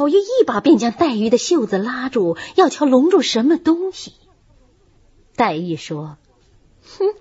[0.00, 4.14] 宝玉一把便将黛玉的袖子拉住，要瞧笼住什么东西。
[5.36, 6.16] 黛玉说
[6.96, 7.14] ：“哼，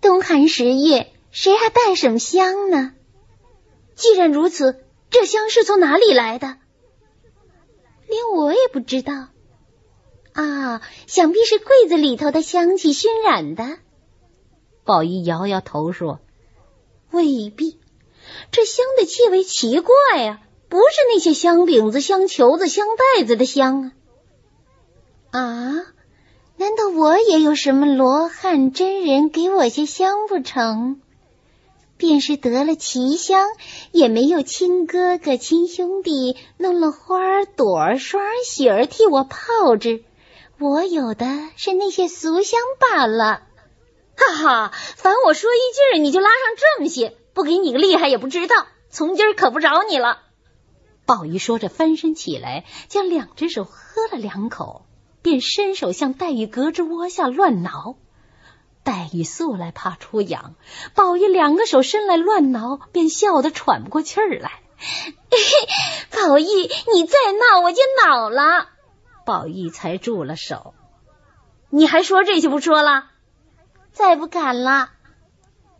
[0.00, 2.94] 冬寒十月，谁还带什么香呢？
[3.94, 6.56] 既然如此，这香是从哪里来的？
[8.08, 9.28] 连我也不知道。
[10.32, 13.78] 啊，想必是柜子里头的香气熏染的。”
[14.82, 16.18] 宝玉摇摇头说
[17.12, 17.78] ：“未必，
[18.50, 20.40] 这香的气味奇怪呀。”
[20.70, 23.90] 不是那些香饼子、香球子、香袋子的香
[25.32, 25.40] 啊！
[25.40, 25.74] 啊，
[26.56, 31.00] 难道我也有什么罗汉真人给我些香不成？
[31.96, 33.48] 便是得了奇香，
[33.90, 40.04] 也没有亲哥哥、亲兄弟弄了花朵、霜雪儿替我泡制。
[40.60, 43.42] 我有的是那些俗香罢了。
[44.16, 45.58] 哈哈，凡我说一
[45.96, 48.54] 句，你就拉上这么些，不给你个厉害也不知道。
[48.88, 50.20] 从今儿可不饶你了。
[51.06, 53.72] 宝玉说着，翻身起来，将两只手喝
[54.12, 54.86] 了两口，
[55.22, 57.96] 便伸手向黛玉胳肢窝下乱挠。
[58.82, 60.54] 黛玉素来怕出痒，
[60.94, 64.62] 宝玉两个手伸来乱挠，便笑得喘不过气儿来。
[66.10, 68.68] 宝玉，你再闹我就恼了。
[69.26, 70.74] 宝玉才住了手。
[71.68, 73.10] 你还说这些不说了？
[73.92, 74.90] 再不敢了。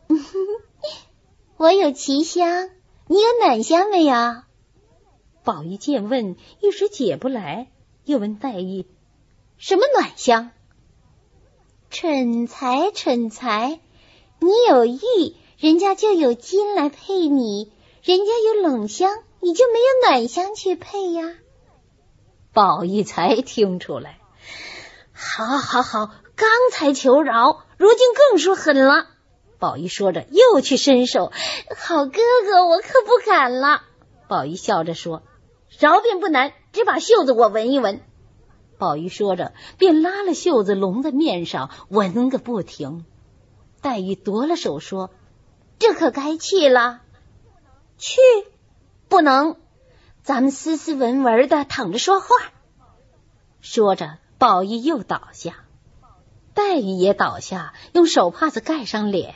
[1.56, 2.68] 我有奇香，
[3.06, 4.42] 你有暖香没有？
[5.42, 7.70] 宝玉见问，一时解不来，
[8.04, 8.86] 又问黛玉
[9.56, 10.50] ：“什么暖香？”
[11.90, 13.80] 蠢材，蠢材！
[14.38, 14.98] 你有玉，
[15.58, 17.70] 人家就有金来配你；
[18.02, 19.10] 人家有冷香，
[19.40, 21.34] 你就没有暖香去配呀。
[22.52, 24.20] 宝玉才听出来，
[25.12, 29.06] 好，好，好，刚才求饶，如今更说狠了。
[29.58, 31.32] 宝玉说着，又去伸手
[31.76, 33.82] ：“好哥哥，我可不敢了。”
[34.28, 35.22] 宝玉笑着说。
[35.80, 38.02] 饶便不难，只把袖子我闻一闻。
[38.76, 43.06] 宝玉说着，便拉了袖子拢在面上，闻个不停。
[43.80, 45.10] 黛玉夺了手说
[45.80, 47.00] ：“这可该去了，
[47.96, 48.20] 去
[49.08, 49.56] 不能，
[50.22, 52.26] 咱们斯斯文文的躺着说话。”
[53.62, 55.64] 说着，宝玉又倒下，
[56.52, 59.34] 黛玉也倒下，用手帕子盖上脸。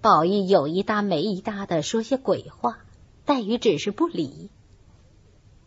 [0.00, 2.78] 宝玉有一搭没一搭的说些鬼话，
[3.24, 4.50] 黛玉只是不理。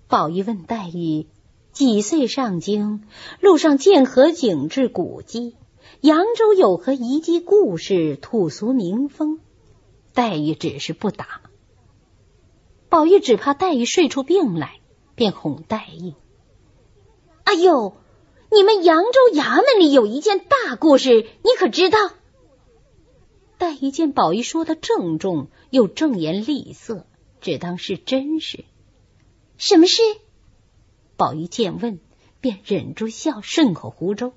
[0.10, 1.28] 宝玉问黛玉
[1.74, 3.04] ：“几岁上京？
[3.42, 5.58] 路上见何景致古迹？
[6.00, 8.16] 扬州有何遗迹故事？
[8.16, 9.42] 土俗民风？”
[10.16, 11.42] 黛玉只是不答。
[12.88, 14.80] 宝玉只怕黛玉睡出病来，
[15.16, 16.14] 便哄黛玉
[17.44, 17.98] ：“哎呦，
[18.50, 21.98] 你们扬州衙门里有一件大故事，你可知道？”
[23.60, 27.06] 黛玉见宝玉说的郑重，又正言厉色，
[27.42, 28.64] 只当是真实。
[29.58, 30.02] 什么事？
[31.18, 32.00] 宝玉见问，
[32.42, 34.34] 便忍住笑，顺口胡诌。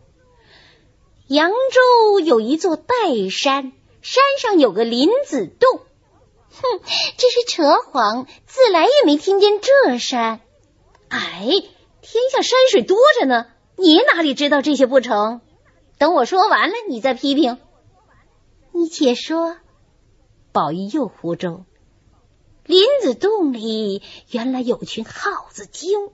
[1.26, 5.80] 扬州有一座岱山，山上有个林子洞。
[6.50, 6.80] 哼，
[7.19, 10.41] 这是扯谎，自来也没听见这山。
[11.09, 11.47] 哎，
[12.00, 15.42] 天下山水多着呢，你哪里知道这些不成？
[15.98, 17.59] 等我说完了，你再批评。
[18.72, 19.59] 你且说。
[20.50, 21.64] 宝玉又胡诌。
[22.70, 24.00] 林子洞里
[24.31, 26.08] 原来有群耗子精。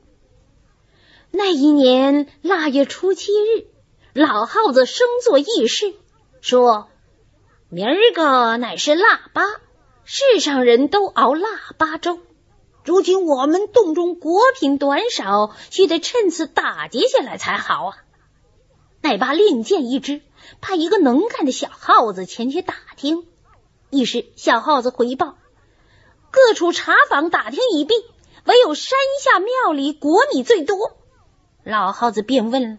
[1.31, 3.67] 那一年腊月初七日，
[4.15, 5.93] 老耗子生作议事，
[6.41, 6.89] 说
[7.69, 9.43] ：“明儿个乃是腊八，
[10.07, 11.47] 世上人都熬腊
[11.77, 12.21] 八粥。
[12.87, 17.99] 如今我们洞中果品短少，须得趁此打劫下来才好啊！”
[19.03, 20.23] 乃把令箭一支，
[20.63, 23.27] 派一个能干的小耗子前去打听。
[23.91, 25.37] 一时小耗子回报。
[26.37, 27.95] 各处查访打听一毕，
[28.45, 30.99] 唯有山下庙里果米最多。
[31.65, 32.79] 老耗子便问：“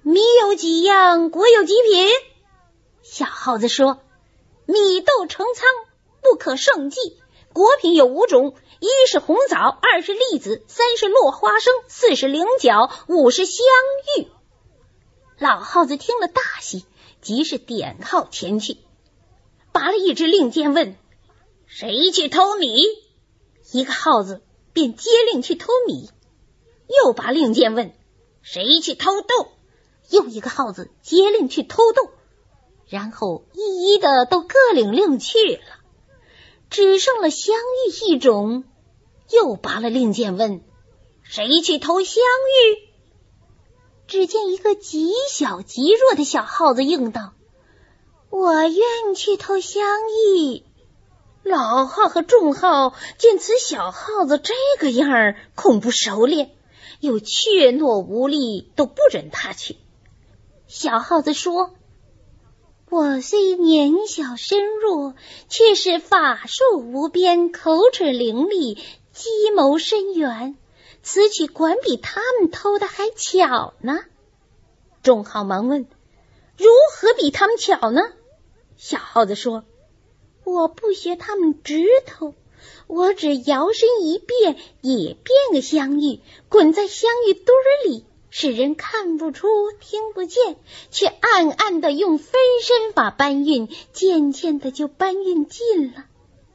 [0.00, 1.28] 米有几样？
[1.28, 2.08] 果有几品？”
[3.04, 4.00] 小耗子说
[4.64, 5.68] ：“米豆成仓，
[6.22, 7.20] 不可胜计。
[7.52, 13.66] 果品有五种：一是红枣，二是栗子，三是落花生，四是菱角，五是香
[14.16, 14.28] 芋。”
[15.38, 16.86] 老耗子听了大喜，
[17.20, 18.78] 即是点号前去，
[19.72, 20.96] 拔了一支令箭，问。
[21.70, 22.82] 谁去偷米？
[23.72, 24.40] 一个耗子
[24.72, 26.08] 便接令去偷米，
[26.88, 27.92] 又把令箭问：
[28.40, 29.48] 谁去偷豆？
[30.08, 32.08] 又一个耗子接令去偷豆，
[32.88, 35.60] 然后一一的都各领令去了，
[36.70, 38.64] 只剩了香芋一种，
[39.30, 40.62] 又拔了令箭问：
[41.22, 42.88] 谁去偷香芋？
[44.06, 47.34] 只见一个极小极弱的小耗子应道：
[48.30, 49.84] 我愿去偷香
[50.34, 50.62] 芋。
[51.42, 56.50] 老号和众号见此小耗子这个样儿，恐不熟练，
[57.00, 59.76] 又怯懦无力，都不准他去。
[60.66, 61.70] 小耗子说
[62.90, 65.14] ：“我虽年小身弱，
[65.48, 68.76] 却是法术无边，口齿伶俐，
[69.12, 70.58] 计谋深远，
[71.02, 74.00] 此曲管比他们偷的还巧呢。”
[75.02, 75.86] 众号忙问
[76.58, 78.02] ：“如何比他们巧呢？”
[78.76, 79.64] 小耗子说。
[80.48, 82.32] 我不学他们直头，
[82.86, 87.54] 我只摇身一变，也变个香玉，滚在香玉堆
[87.84, 89.46] 里，使人看不出、
[89.78, 90.56] 听不见，
[90.90, 96.06] 却暗暗的用分身法搬运，渐渐的就搬运尽了，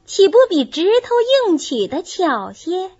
[0.04, 1.14] 岂不比直头
[1.48, 2.90] 硬取的巧些？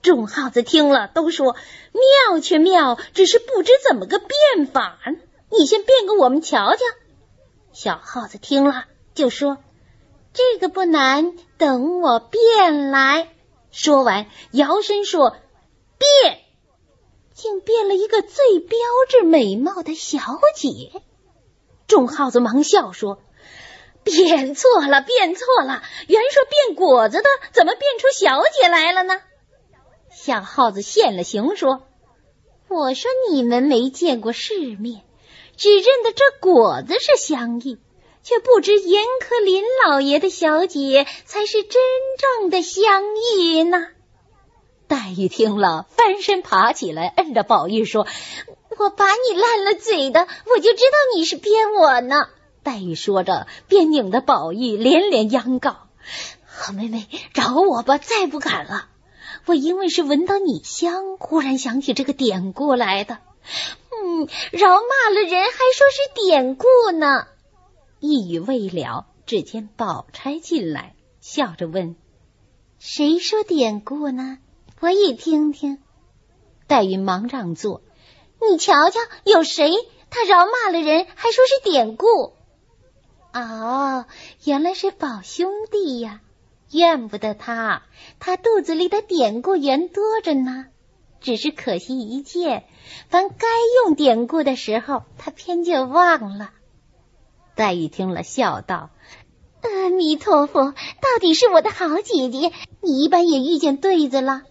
[0.00, 1.56] 众耗子听了都说
[1.92, 5.18] 妙，却妙，只是不知怎么个变法呢。
[5.50, 6.80] 你先变给我们瞧瞧。
[7.74, 9.58] 小耗子听了就说。
[10.34, 13.28] 这个不难，等我变来。
[13.70, 15.36] 说完，摇身说
[15.96, 16.40] 变，
[17.32, 18.76] 竟变了一个最标
[19.08, 20.18] 致美貌的小
[20.56, 20.90] 姐。
[21.86, 23.20] 众耗子忙笑说
[24.02, 25.84] ：“变错了，变错了！
[26.08, 29.20] 原说变果子的，怎么变出小姐来了呢？”
[30.10, 31.86] 小耗子现了形说
[32.66, 35.04] ：“我说你们没见过世面，
[35.56, 37.78] 只认得这果子是香玉。”
[38.24, 41.82] 却不知严苛林老爷的小姐才是真
[42.18, 43.02] 正的香
[43.38, 43.86] 玉呢。
[44.88, 48.06] 黛玉听了，翻身爬起来，摁着宝玉说
[48.78, 52.28] ：“我把你烂了嘴的，我就知道你是骗我呢。”
[52.64, 55.76] 黛玉说着，便拧着宝玉连连央告
[56.46, 58.88] ：“好妹妹，饶我吧，再不敢了。
[59.46, 63.18] 我因为是闻到你香，忽然想起这个典故来的。
[63.90, 67.26] 嗯，饶骂了人，还说是典故呢。”
[68.06, 71.96] 一语未了，只见宝钗进来，笑着问
[72.78, 74.36] ：“谁说典故呢？
[74.80, 75.78] 我也听听。”
[76.68, 77.80] 黛玉忙让座
[78.46, 79.72] ：“你瞧瞧，有谁？
[80.10, 82.34] 他饶骂了人，还说是典故？
[83.32, 84.04] 哦，
[84.44, 86.20] 原来是宝兄弟呀！
[86.72, 87.84] 怨不得他，
[88.20, 90.66] 他肚子里的典故原多着呢。
[91.22, 92.64] 只是可惜一件，
[93.08, 93.46] 凡该
[93.82, 96.50] 用典故的时候，他偏就忘了。”
[97.54, 98.90] 黛玉听了，笑道
[99.62, 104.42] ：“阿弥陀佛，到底是我的好姐姐，你一般也遇见对子了。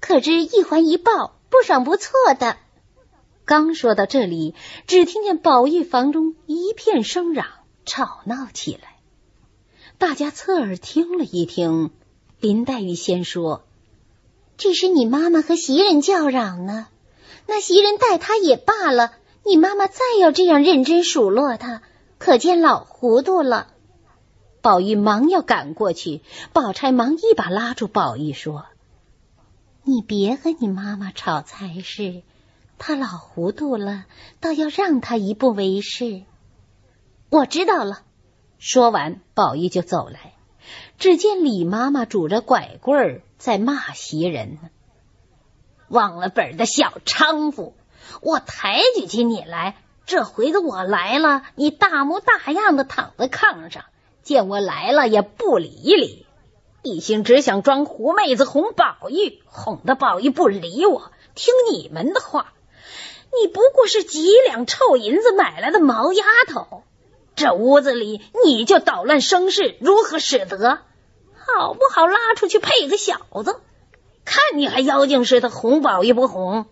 [0.00, 2.56] 可知一环一抱，不爽不错的。”
[3.46, 4.54] 刚说到这里，
[4.86, 7.46] 只听见宝玉房中一片声嚷，
[7.86, 8.98] 吵闹起来。
[9.96, 11.90] 大家侧耳听了一听，
[12.40, 13.64] 林黛玉先说
[14.58, 16.88] ：“这是你妈妈和袭人叫嚷呢。
[17.46, 19.12] 那袭人待他也罢了，
[19.44, 21.80] 你妈妈再要这样认真数落他。”
[22.18, 23.68] 可见老糊涂了，
[24.60, 26.20] 宝玉忙要赶过去，
[26.52, 28.66] 宝钗忙一把拉住宝玉说
[29.84, 32.22] ：“你别和你妈妈吵才是，
[32.76, 34.04] 她老糊涂了，
[34.40, 36.22] 倒要让她一步为是。”
[37.30, 38.02] 我知道了。
[38.58, 40.34] 说完，宝玉就走来，
[40.98, 44.70] 只见李妈妈拄着拐棍儿在骂袭人呢，
[45.88, 47.74] 忘了本的小娼妇，
[48.20, 49.76] 我抬举起你来。
[50.08, 53.84] 这回子我来了，你大模大样的躺在炕上，
[54.22, 56.26] 见我来了也不理一理，
[56.82, 62.54] 一心只想装狐妹子哄宝玉，哄得宝玉不理我，听你们的话。
[63.38, 66.84] 你不过是几两臭银子买来的毛丫头，
[67.36, 70.78] 这屋子里你就捣乱生事，如何使得？
[71.36, 73.60] 好不好拉出去配个小子？
[74.24, 76.64] 看你还妖精似的哄宝玉不哄？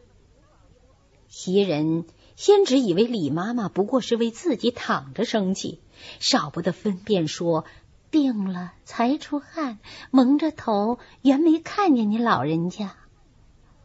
[1.28, 2.06] 袭人。
[2.36, 5.80] 先只以为李妈妈不过是为自己躺着生气，
[6.20, 7.64] 少不得分辨说
[8.10, 9.78] 病了才出汗，
[10.10, 12.94] 蒙着头原没看见你老人家。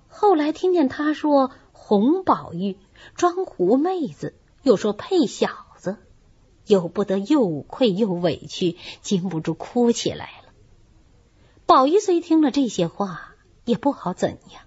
[0.10, 2.78] 后来听见他说哄宝玉
[3.16, 5.96] 装狐妹子，又说配小子，
[6.68, 10.52] 由不得又愧又委屈，禁不住哭起来了。
[11.66, 14.64] 宝玉虽听了这些话，也不好怎样，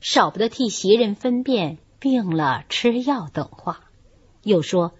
[0.00, 1.78] 少不得替袭人分辨。
[2.04, 3.80] 病了，吃药等话，
[4.42, 4.92] 又说：“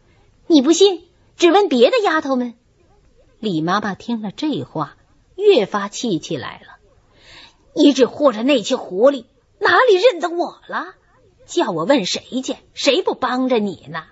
[0.48, 1.04] 你不信，
[1.36, 2.54] 只问别的丫头们。”
[3.40, 4.96] 李妈妈听了这话，
[5.36, 6.78] 越发气起来了。
[7.74, 9.26] 你只护着那群狐狸，
[9.58, 10.94] 哪里认得我了？
[11.44, 12.56] 叫我问谁去？
[12.72, 14.04] 谁不帮着你呢？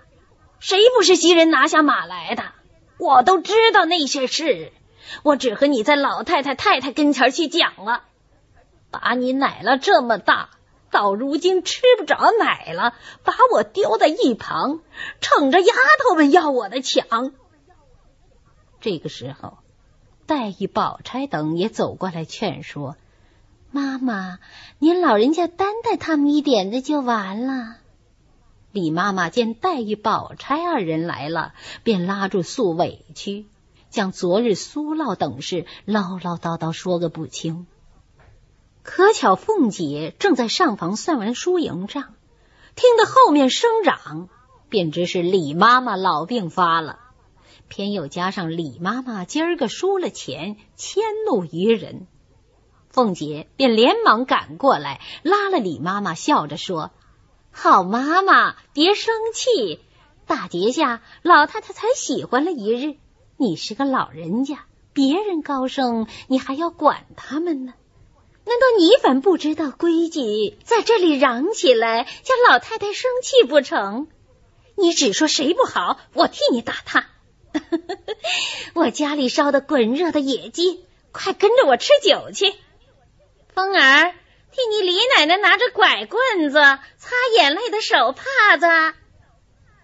[0.59, 2.43] 谁不是袭人拿下马来的？
[2.99, 4.71] 我都知道那些事，
[5.23, 8.03] 我只和你在老太太、太太跟前去讲了，
[8.91, 10.51] 把你奶了这么大。
[10.93, 14.79] 到如今吃不着奶了，把我丢在一旁，
[15.19, 15.73] 逞着丫
[16.03, 17.33] 头们要我的抢。
[18.79, 19.57] 这个时候，
[20.27, 22.95] 黛玉、宝钗等也走过来劝说
[23.71, 24.37] ：“妈妈，
[24.77, 27.77] 您老人家担待他们一点的就完了。”
[28.71, 33.47] 李妈妈见黛玉、宝钗二人来了，便拉住素委屈，
[33.89, 37.67] 将昨日苏闹等事唠唠叨叨说个不清。
[38.83, 42.13] 可巧凤姐正在上房算完输赢账，
[42.75, 44.27] 听得后面声嚷，
[44.67, 46.99] 便知是李妈妈老病发了。
[47.69, 52.07] 偏又加上李妈妈今儿个输了钱，迁怒于人，
[52.89, 56.91] 凤姐便连忙赶过来，拉了李妈妈，笑着说。
[57.51, 59.79] 好妈妈，别生气。
[60.27, 62.97] 大节下，老太太才喜欢了一日。
[63.37, 67.73] 你是个老人家，别人高升，你还要管他们呢？
[68.45, 74.07] 难道你反不知道规矩，在这里嚷起来，叫老太太生气不成？
[74.75, 77.07] 你只说谁不好，我替你打他。
[78.73, 82.53] 我家里烧的滚热的野鸡，快跟着我吃酒去。
[83.53, 84.13] 风儿。
[84.55, 88.67] 替你李奶奶拿着拐棍子擦眼泪的手帕子，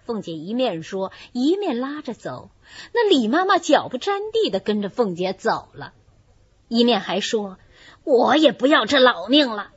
[0.06, 2.50] 凤姐一面说，一面拉着走。
[2.94, 5.92] 那李妈妈脚不沾地的跟着凤姐走了，
[6.68, 7.58] 一面还说
[8.04, 9.70] ：“我也不要这老命了，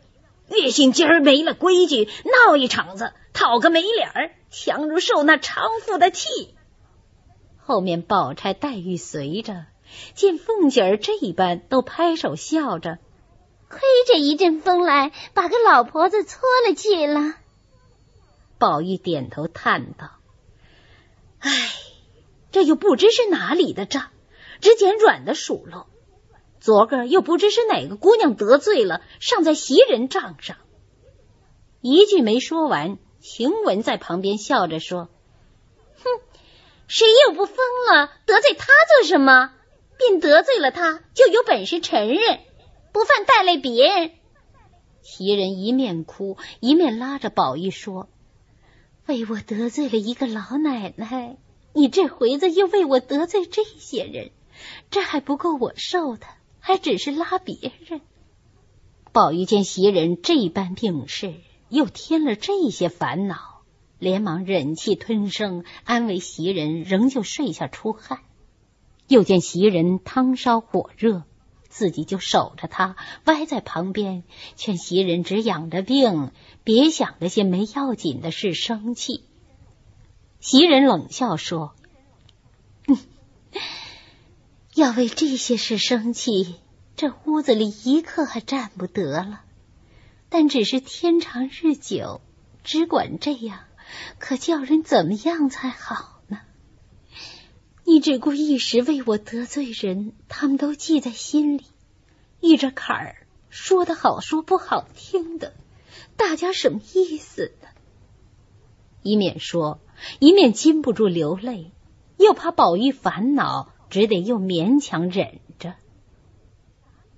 [0.50, 2.10] 月信今儿没了规矩，
[2.48, 6.56] 闹一场子，讨个没脸儿，强如受那娼妇的气。”
[7.66, 9.66] 后面宝钗、黛玉随着，
[10.16, 12.98] 见凤姐儿这一般，都拍手笑着。
[13.70, 17.36] 亏这一阵风来，把个老婆子搓了去了。
[18.60, 20.12] 宝玉点头叹道
[21.40, 21.72] ：“唉，
[22.52, 24.10] 这又不知是哪里的账，
[24.62, 25.88] 只捡软的数落。
[26.64, 30.56] 昨个又不知是哪个姑娘得罪了，尚在袭人账上。”
[31.84, 35.10] 一句没说完，晴雯在旁边笑着说
[36.02, 36.06] ：“哼，
[36.88, 37.58] 谁又不疯
[37.92, 38.14] 了？
[38.26, 39.52] 得罪他做什么？
[39.98, 42.40] 便得罪了他，就有本事承认。”
[42.94, 44.12] 不犯带累别人，
[45.02, 48.08] 袭人一面哭一面拉着宝玉说
[49.06, 51.36] ：“为我得罪了一个老奶奶，
[51.74, 54.32] 你这回子又为我得罪这些人，
[54.92, 56.26] 这还不够我受的，
[56.66, 58.00] 还只是拉别人。”
[59.12, 61.36] 宝玉见袭人这般病势，
[61.68, 63.62] 又添了这些烦恼，
[64.00, 68.22] 连忙忍气吞声，安慰袭人，仍旧睡下出汗。
[69.08, 71.24] 又见袭人汤烧火热。
[71.70, 74.24] 自己就守着他，歪在旁边
[74.56, 76.32] 劝袭人只养着病，
[76.64, 79.24] 别想着些没要紧的事生气。
[80.40, 81.74] 袭人冷笑说
[84.76, 86.56] ：“要为这些事生气，
[86.96, 89.42] 这屋子里一刻还站不得了。
[90.30, 92.22] 但只是天长日久，
[92.64, 93.60] 只管这样，
[94.18, 96.40] 可叫人怎么样才好呢？”
[97.86, 101.66] 你只顾一时为我得罪人，他们都记在心里，
[102.42, 105.54] 遇着坎儿，说的好，说不好听的，
[106.16, 107.68] 大家什么意思呢？
[109.04, 109.80] 一面说，
[110.20, 111.72] 一面禁不住流泪，
[112.18, 115.76] 又怕宝玉烦恼，只得又勉强忍着。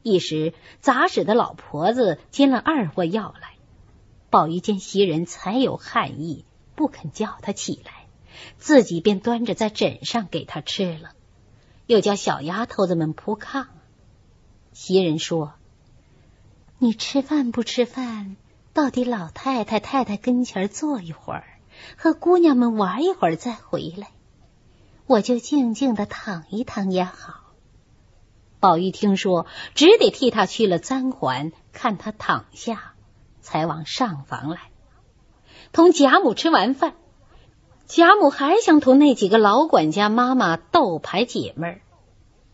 [0.03, 3.53] 一时杂使的老婆子煎了二货药来，
[4.29, 6.43] 宝玉见袭人才有汗意，
[6.75, 7.93] 不肯叫他起来。
[8.57, 11.11] 自己便端着在枕上给他吃了，
[11.85, 13.67] 又叫小丫头子们铺炕。
[14.73, 15.53] 袭人说
[16.77, 18.35] ：“你吃饭不吃饭？
[18.73, 21.45] 到底老太太太太跟前坐一会儿，
[21.95, 24.09] 和姑娘们玩一会儿再回来，
[25.07, 27.41] 我就静静的躺一躺也好。”
[28.59, 29.45] 宝玉听说，
[29.75, 32.93] 只得替他去了簪环，看他躺下，
[33.41, 34.71] 才往上房来，
[35.71, 36.95] 同贾母吃完饭。
[37.85, 41.81] 贾母还想同那几个老管家妈妈斗牌解闷儿，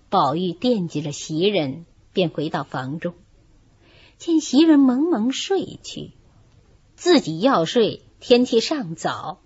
[0.09, 3.13] 宝玉惦记了袭人，便回到房中，
[4.17, 6.11] 见袭人蒙蒙睡去，
[6.97, 9.39] 自己要睡，天气尚早。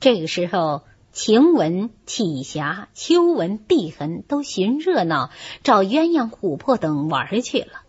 [0.00, 5.30] 这个时候，晴雯、启霞、秋纹、碧痕都寻热闹，
[5.62, 7.82] 找鸳鸯、琥珀等玩去了。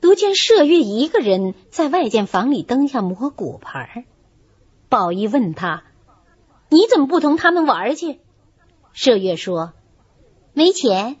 [0.00, 4.06] 独见麝月一个人在外间房里灯下磨骨牌。
[4.88, 5.84] 宝玉问他。
[6.70, 8.20] 你怎么不同他们玩去？
[8.94, 9.72] 麝月说
[10.52, 11.18] ：“没钱，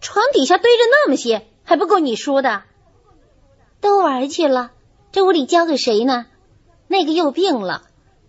[0.00, 2.62] 床底下堆着那么些，还不够你输的。
[3.80, 4.70] 都玩去了，
[5.12, 6.26] 这屋里交给谁呢？
[6.88, 7.87] 那个又病了，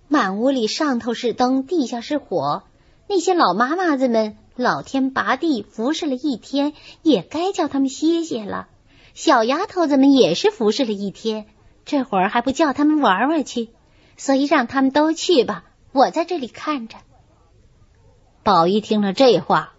[0.09, 2.63] 满屋里上头是灯，地下是火。
[3.07, 6.73] 那些老妈妈子们，老天拔地服侍了一天，
[7.03, 8.67] 也该叫他们歇歇了。
[9.13, 11.45] 小丫头子们也是服侍了一天，
[11.85, 13.69] 这会儿还不叫他们玩玩去？
[14.17, 15.63] 所以让他们都去吧。”
[15.93, 16.97] 我在这里看着。
[18.43, 19.73] 宝玉听了这话，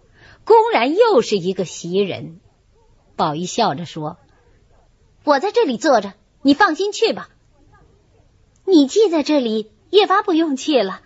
[0.45, 2.39] 公然又是一个袭人。
[3.17, 4.17] 宝玉笑着说
[5.25, 7.29] ：“我在这里坐着，你放心去吧。
[8.65, 11.01] 你既在这里，越发不用去了。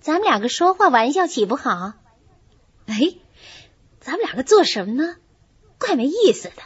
[0.00, 1.92] 咱们两个说话玩笑，岂不好？
[2.86, 3.14] 哎，
[4.00, 5.16] 咱们两个做什么呢？
[5.78, 6.62] 怪没意思的。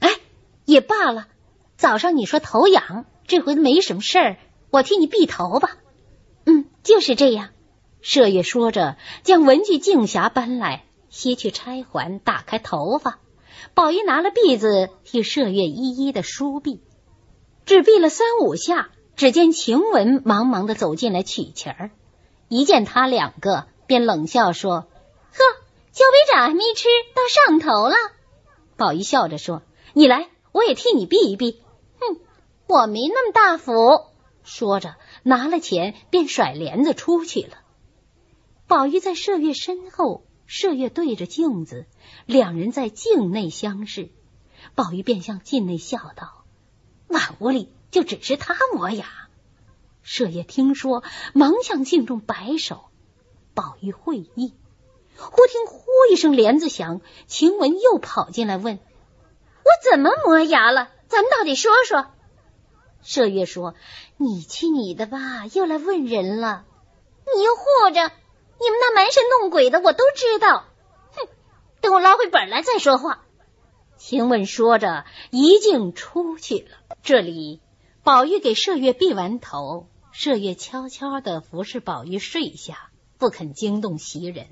[0.00, 0.16] 哎，
[0.64, 1.28] 也罢了。
[1.76, 4.36] 早上你说头痒，这回没什么事儿，
[4.70, 5.76] 我替你避头吧。
[6.44, 7.50] 嗯，就是这样。”
[8.02, 13.18] 麝月说着，将文具镜匣搬来，揭去钗环，打开头发。
[13.74, 16.80] 宝玉拿了篦子替麝月一一的梳篦，
[17.66, 21.90] 只篦了三五下，只见晴雯忙忙的走进来取钱儿，
[22.48, 24.86] 一见他两个，便冷笑说
[25.30, 25.38] ：“呵，
[25.92, 27.94] 交杯盏还没吃，到上头了。”
[28.78, 29.60] 宝玉笑着说
[29.92, 31.60] ：“你来，我也替你避一避。”
[32.00, 32.18] 哼，
[32.66, 34.06] 我没那么大福。
[34.42, 37.58] 说着，拿了钱便甩帘子出去了。
[38.66, 40.24] 宝玉在麝月身后。
[40.48, 41.84] 麝月对着镜子，
[42.24, 44.08] 两人在镜内相视。
[44.74, 46.46] 宝玉便向镜内笑道
[47.06, 49.06] ：“满屋里就只是他磨牙。”
[50.04, 51.02] 麝月听说，
[51.34, 52.84] 忙向镜中摆手。
[53.54, 54.54] 宝玉会意，
[55.16, 58.78] 忽听“呼”一声帘子响，晴雯又跑进来问
[59.62, 60.90] ：“我怎么磨牙了？
[61.08, 62.06] 咱们到底说说。”
[63.04, 63.74] 麝月说
[64.16, 66.64] ：“你去你的吧，又来问人了。
[67.36, 68.12] 你又护着。”
[68.62, 70.66] 你们那蛮神弄鬼的，我都知道。
[71.14, 71.28] 哼，
[71.80, 73.24] 等我捞回本来再说话。
[73.96, 76.96] 晴雯说着，一径出去了。
[77.02, 77.62] 这里，
[78.02, 84.46] 宝玉给麝月闭完头，麝月悄悄的服侍宝玉睡下，不肯惊动袭人。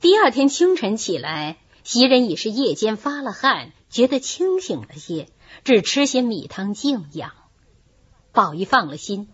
[0.00, 5.28] 第二天清晨起来，袭人已是夜间发了汗，觉得清醒了些，
[5.64, 7.32] 只吃些米汤静养。
[8.32, 9.28] 宝玉放了心，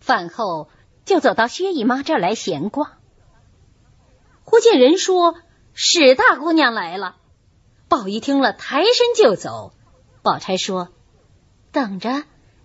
[0.00, 0.68] 饭后。
[1.04, 2.98] 就走到薛姨妈这儿来闲逛，
[4.44, 5.36] 忽见人说
[5.72, 7.16] 史大姑娘来了。
[7.88, 9.72] 宝玉听了，抬身就走。
[10.20, 10.90] 宝钗说
[11.72, 12.24] ：“等着，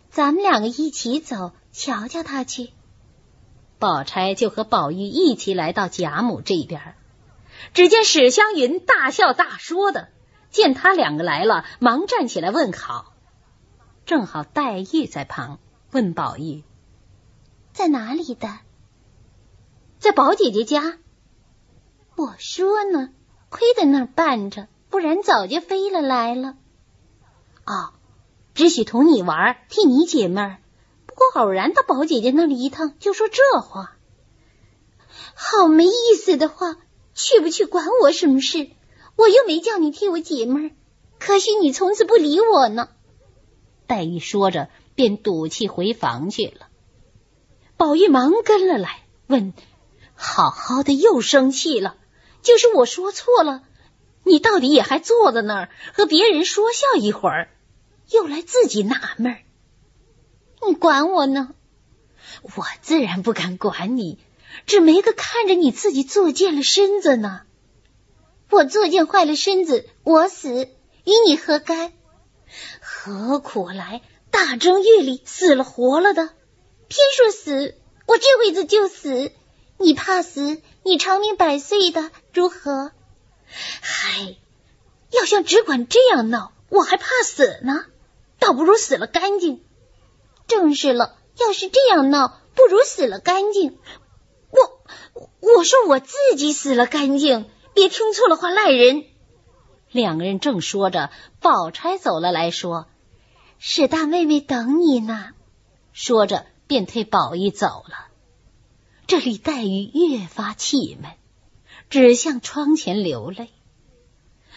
[0.10, 2.72] 咱们两个一起走，瞧瞧他去。”
[3.80, 6.96] 宝钗就和宝玉一起来到贾母这边，
[7.74, 10.10] 只见史湘云大笑大说的，
[10.52, 13.14] 见他两个来了，忙站起来问好。
[14.06, 15.60] 正好黛玉在旁
[15.92, 16.64] 问宝玉。
[17.74, 18.48] 在哪里的？
[20.00, 20.98] 在宝姐姐家。
[22.16, 23.10] 我说呢，
[23.50, 26.56] 亏在那儿伴着，不然早就飞了来了。
[27.66, 27.94] 哦，
[28.54, 30.58] 只许同你玩，替你解闷儿。
[31.06, 33.96] 不过偶然到宝姐姐那里一趟，就说这话，
[35.36, 36.78] 好没意思的话。
[37.16, 38.72] 去不去管我什么事？
[39.16, 40.72] 我又没叫你替我解闷儿，
[41.20, 42.90] 可惜你从此不理我呢。
[43.86, 46.70] 黛玉说着，便赌气回房去了。
[47.78, 49.54] 宝玉忙跟了来，问
[50.16, 51.98] ：“好好的又生气了？
[52.42, 53.62] 就是我说错了，
[54.24, 57.52] 你到底也还坐在那儿和别人说笑一会儿，
[58.10, 59.40] 又来自己纳闷儿？
[60.68, 61.54] 你管我呢？
[62.42, 64.20] 我自然不敢管你，
[64.66, 67.42] 只没个看着你自己作贱了身子呢。
[68.50, 70.70] 我作贱坏了身子，我死
[71.06, 71.92] 与你何干？
[72.82, 74.02] 何苦来？
[74.30, 76.30] 大正月里死了活了的。”
[76.88, 79.32] 偏说死，我这辈子就死。
[79.80, 82.92] 你怕死，你长命百岁的如何？
[83.82, 84.36] 嗨，
[85.12, 87.86] 要像只管这样闹，我还怕死呢。
[88.44, 89.64] 倒不如死了干净。
[90.48, 93.78] 正是了，要是这样闹，不如死了干净。
[94.50, 94.82] 我
[95.40, 99.06] 我说我自己死了干净，别听错了话赖人。
[99.92, 102.88] 两个人正说着，宝钗走了来说
[103.60, 105.30] ：“史大妹妹等你呢。”
[105.94, 106.46] 说着。
[106.66, 108.08] 便推宝玉走了，
[109.06, 111.12] 这里黛玉越发气闷，
[111.90, 113.50] 只向窗前流泪。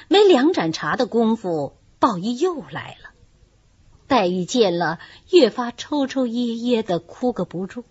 [0.09, 3.11] 没两盏茶的功夫，宝玉又来了。
[4.09, 4.99] 黛玉见了，
[5.31, 7.85] 越发抽抽噎噎的，哭个不住。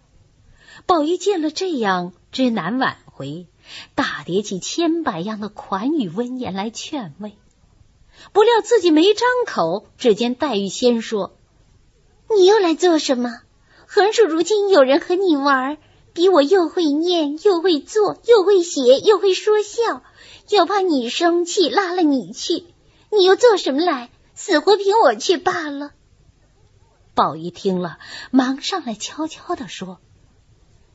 [0.86, 3.47] 宝玉见了这样，知难挽回，
[3.95, 7.34] 大叠起千百样的款语温言来劝慰。
[8.32, 11.36] 不料自己没张口，只见黛玉先说
[12.34, 13.41] ：“你又来做什么？”
[13.88, 15.78] 横竖如今有人和你玩，
[16.13, 20.01] 比我又会念又会做又会写又会说笑，
[20.49, 22.63] 又怕你生气拉了你去，
[23.12, 24.10] 你又做什么来？
[24.34, 25.91] 死活凭我去罢了。
[27.15, 27.97] 宝玉听了，
[28.30, 29.99] 忙上来悄悄的说：“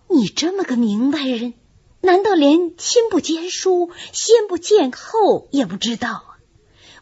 [0.08, 1.54] 你这么个明白人，
[2.00, 6.38] 难道连亲不见书，先不见后也不知道啊？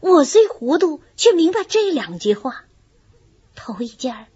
[0.01, 2.65] 我虽糊涂，却明白这两句话。
[3.55, 4.27] 头一件儿。”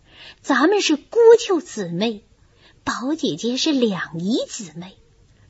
[0.40, 2.24] 咱们是姑舅姊妹，
[2.84, 4.96] 宝姐姐是两姨姊妹，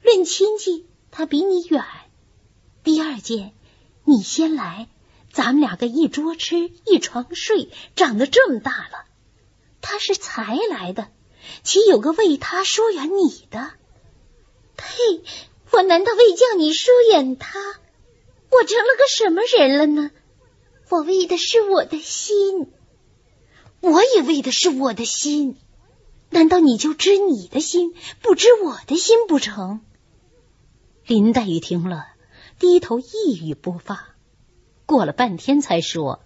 [0.03, 1.85] 论亲戚她比你远。
[2.83, 3.53] 第二件，
[4.05, 4.89] 你先来，
[5.31, 9.07] 咱们两个一桌吃，一床睡，长得这么大了。
[9.83, 11.09] 他是才来的，
[11.63, 13.73] 岂有个为他疏远你的？
[14.77, 15.23] 呸！
[15.73, 17.59] 我难道为叫你疏远他？
[18.51, 20.11] 我成了个什么人了呢？
[20.89, 22.71] 我为的是我的心，
[23.81, 25.57] 我也为的是我的心。
[26.31, 29.81] 难道你就知你的心，不知我的心不成？
[31.07, 32.07] 林黛玉听了，
[32.59, 34.15] 低头一语不发。
[34.87, 36.21] 过了半天，才说：“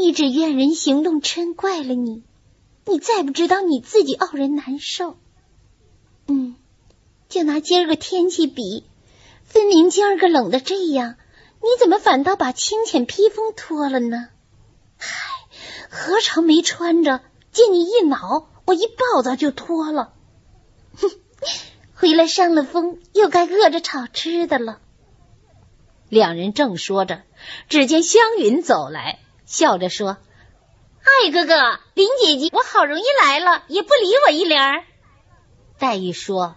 [0.00, 2.24] 你只怨人行动嗔怪了你，
[2.86, 5.16] 你再不知道你自己傲人难受。
[6.26, 6.56] 嗯，
[7.28, 8.84] 就拿今儿个天气比，
[9.44, 11.16] 分明今儿个冷的这样。”
[11.62, 14.28] 你怎么反倒把清浅披风脱了呢？
[14.96, 15.06] 嗨，
[15.90, 17.20] 何尝没穿着？
[17.52, 20.14] 见你一恼，我一暴躁就脱了。
[20.96, 21.10] 哼，
[21.94, 24.80] 回来伤了风，又该饿着炒吃的了。
[26.08, 27.24] 两人正说着，
[27.68, 29.18] 只见湘云走来，
[29.50, 30.16] 笑着说
[31.02, 34.84] ：“爱哥哥，林姐姐，我好容易来了，也不理我一联。”
[35.76, 36.54] 黛玉说：“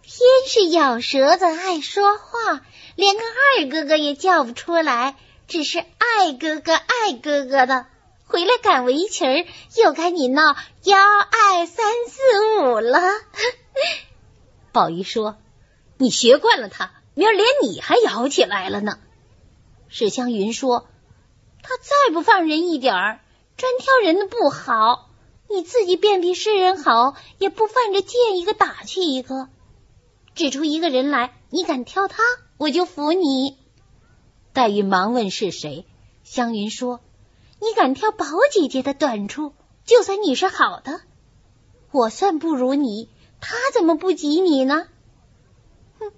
[0.00, 0.16] 偏
[0.48, 2.62] 是咬舌子，爱说话。”
[2.96, 5.14] 连个二哥哥也叫不出来，
[5.46, 7.86] 只是爱哥哥爱哥哥的。
[8.24, 12.98] 回来赶围裙儿，又该你闹幺二三四五了。
[14.72, 15.36] 宝玉说
[15.98, 18.98] ：“你学惯了他，明儿连你还咬起来了呢。”
[19.90, 20.88] 史湘云说
[21.62, 23.20] ：“他再不放人一点儿，
[23.56, 25.08] 专挑人的不好。
[25.48, 29.48] 你自己便比世人好，也不犯着见一个打去一个。
[30.34, 32.22] 指出一个人来，你敢挑他？”
[32.58, 33.58] 我就服你。
[34.52, 35.84] 黛玉忙问是谁，
[36.24, 37.00] 湘云说
[37.60, 39.52] ：“你敢挑宝姐姐的短处，
[39.84, 41.00] 就算你是好的。
[41.90, 43.08] 我算不如你，
[43.40, 44.86] 他怎么不及你呢？”
[45.98, 46.12] 哼，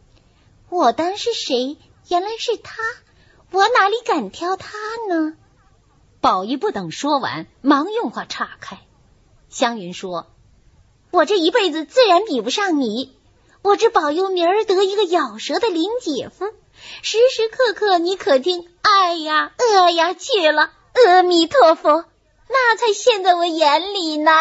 [0.68, 1.76] 我当是谁？
[2.08, 2.82] 原来是他，
[3.54, 4.76] 我哪里敢挑他
[5.08, 5.34] 呢？
[6.20, 8.80] 宝玉不等说完，忙用话岔开。
[9.48, 10.26] 湘云说
[11.12, 13.16] ：“我这一辈子自然比不上你。”
[13.62, 16.46] 我只保佑明儿得一个咬舌的林姐夫，
[17.02, 20.72] 时时刻刻你可听哎呀饿呀去了，
[21.06, 22.04] 阿弥陀佛，
[22.48, 24.32] 那才现在我眼里呢。